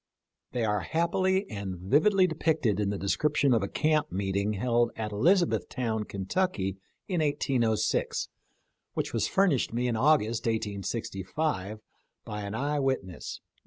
They 0.53 0.65
are 0.65 0.79
happily 0.79 1.47
and 1.47 1.75
vividly 1.77 2.25
depicted 2.25 2.79
in 2.79 2.89
the 2.89 2.97
description 2.97 3.53
of 3.53 3.61
a 3.61 3.67
camp 3.67 4.11
meet 4.11 4.35
ing 4.35 4.53
held 4.53 4.89
at 4.95 5.11
Elizabethtown, 5.11 6.05
Kentucky, 6.05 6.77
in 7.07 7.21
1806, 7.21 8.27
which 8.95 9.13
was 9.13 9.27
furnished 9.27 9.73
me 9.73 9.87
in 9.87 9.95
August, 9.95 10.47
1865, 10.47 11.81
by 12.25 12.41
an 12.41 12.55
eye 12.55 12.79
wit 12.79 13.03
ness. 13.03 13.41